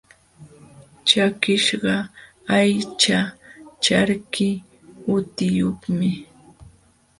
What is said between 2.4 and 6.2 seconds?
aycha charki hutiyuqmi.